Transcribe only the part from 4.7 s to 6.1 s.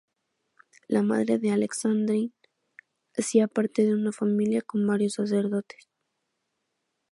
varios sacerdotes.